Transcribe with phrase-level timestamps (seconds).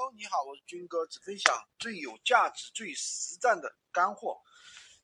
[0.00, 4.40] 哦你好，我是军哥，只分享最有价值、最实战的干货。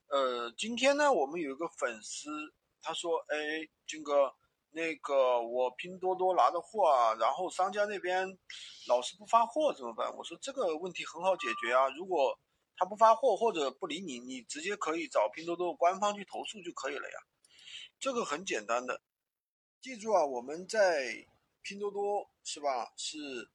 [0.06, 2.30] 呃，今天呢，我们有一个粉丝，
[2.80, 3.36] 他说：“哎，
[3.86, 4.34] 军哥，
[4.70, 8.26] 那个我拼多多拿的货啊，然后商家那边
[8.88, 12.34] 老是不发货，怎么办？”我说：“这个问题很好解决啊，如果
[12.78, 17.18] 他不发货或者不理你，你直接可以找拼多多官方去投诉就可以了呀，
[18.00, 19.02] 这个很简单的。
[19.82, 21.12] 记住啊，我们在
[21.60, 22.94] 拼多多是吧？
[22.96, 23.50] 是。”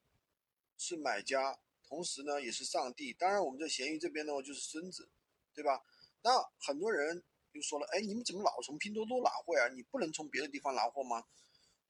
[0.82, 3.14] 是买家，同时呢也是上帝。
[3.14, 5.08] 当然，我们在闲鱼这边呢就是孙子，
[5.54, 5.80] 对吧？
[6.24, 9.68] 那很多人就说了，哎，你们怎么老从拼多多拿货呀？
[9.76, 11.24] 你不能从别的地方拿货吗？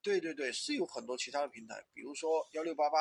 [0.02, 2.98] 对对对，是有很多其他的平台，比如说幺六八八，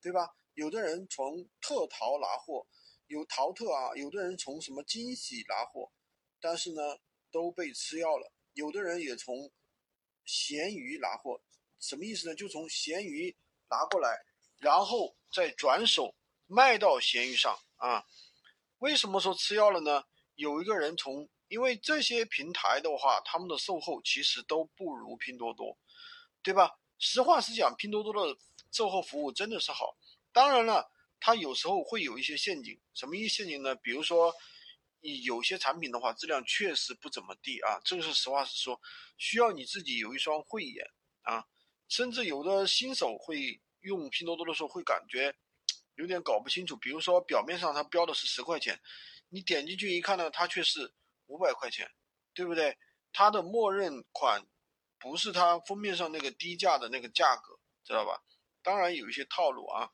[0.00, 0.32] 对吧？
[0.54, 2.64] 有的人从特淘拿货，
[3.08, 5.90] 有淘特啊，有的人从什么惊喜拿货，
[6.40, 6.98] 但是呢
[7.32, 8.32] 都被吃药了。
[8.52, 9.50] 有的人也从
[10.24, 11.42] 闲鱼拿货，
[11.80, 12.34] 什么意思呢？
[12.36, 13.36] 就从闲鱼
[13.68, 14.24] 拿过来。
[14.62, 16.14] 然后再转手
[16.46, 18.06] 卖到闲鱼上啊？
[18.78, 20.04] 为什么说吃药了呢？
[20.36, 25.76] 有一个人从，因为这些平台的话，他们的售后其实都不如拼多多，
[26.44, 26.78] 对吧？
[26.96, 28.38] 实话实讲，拼多多的
[28.70, 29.96] 售后服务真的是好。
[30.32, 32.80] 当然了，它有时候会有一些陷阱。
[32.94, 33.74] 什么一陷阱呢？
[33.74, 34.32] 比如说，
[35.24, 38.80] 有些产品的话，质量确实不怎么地啊，这个是实话实说，
[39.18, 40.86] 需要你自己有一双慧眼
[41.22, 41.46] 啊。
[41.88, 43.60] 甚至有的新手会。
[43.82, 45.34] 用拼多多的时候会感觉
[45.94, 48.80] 有点搞不清楚，比如说表面上它标的是十块钱，
[49.28, 50.92] 你点进去一看呢，它却是
[51.26, 51.90] 五百块钱，
[52.34, 52.76] 对不对？
[53.12, 54.46] 它的默认款
[54.98, 58.22] 不是它封面上那个低价的那个价格，知道吧？
[58.62, 59.90] 当然有一些套路啊，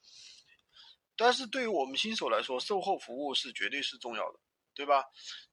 [1.16, 4.38] 但是对于我们新手来说，售后服务是绝对是重要的，
[4.74, 5.04] 对吧？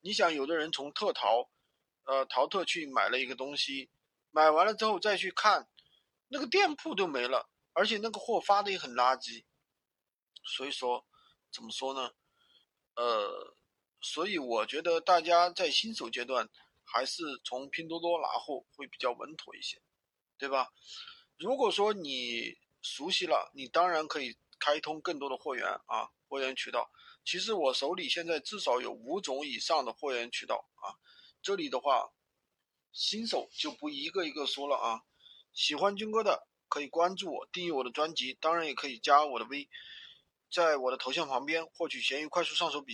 [0.01, 1.49] 你想，有的人从特淘，
[2.03, 3.89] 呃，淘特去买了一个东西，
[4.29, 5.67] 买完了之后再去看，
[6.27, 7.49] 那个店铺都没了。
[7.75, 9.43] 而且那个货发的也很垃圾，
[10.45, 11.05] 所以说
[11.51, 12.11] 怎么说呢？
[12.95, 13.53] 呃，
[13.99, 16.49] 所以我觉得大家在新手阶段
[16.85, 19.81] 还是从拼多多拿货会比较稳妥一些，
[20.37, 20.71] 对吧？
[21.37, 26.89] 如果说你熟悉了，你当然可以开通更多的货源啊，货源渠道。
[27.25, 30.95] 其实我手里现在至少有五种以上的货源渠道啊。
[31.41, 32.09] 这里的话，
[32.93, 35.01] 新手就不一个一个说了啊。
[35.51, 36.47] 喜欢军哥的。
[36.75, 39.69] 可以关注我，订阅我的专辑，当然也可以加我的微，
[40.51, 42.93] 在我的头像旁边获取闲鱼快速上手笔。